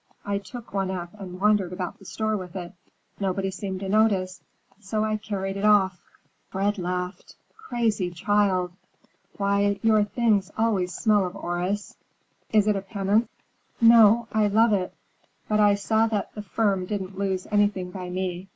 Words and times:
I 0.25 0.39
took 0.39 0.73
one 0.73 0.89
up 0.89 1.11
and 1.19 1.39
wandered 1.39 1.71
about 1.71 1.99
the 1.99 2.05
store 2.05 2.35
with 2.35 2.55
it. 2.55 2.71
Nobody 3.19 3.51
seemed 3.51 3.81
to 3.81 3.87
notice, 3.87 4.41
so 4.79 5.03
I 5.03 5.17
carried 5.17 5.57
it 5.57 5.63
off." 5.63 6.01
Fred 6.49 6.79
laughed. 6.79 7.35
"Crazy 7.55 8.09
child! 8.09 8.71
Why, 9.37 9.79
your 9.83 10.03
things 10.03 10.49
always 10.57 10.91
smell 10.91 11.23
of 11.27 11.35
orris; 11.35 11.95
is 12.51 12.65
it 12.67 12.75
a 12.75 12.81
penance?" 12.81 13.29
"No, 13.79 14.27
I 14.31 14.47
love 14.47 14.73
it. 14.73 14.91
But 15.47 15.59
I 15.59 15.75
saw 15.75 16.07
that 16.07 16.33
the 16.33 16.41
firm 16.41 16.87
didn't 16.87 17.19
lose 17.19 17.45
anything 17.51 17.91
by 17.91 18.09
me. 18.09 18.47